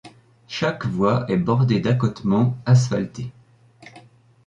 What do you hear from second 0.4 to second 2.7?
Chaque voie est bordée d'accotements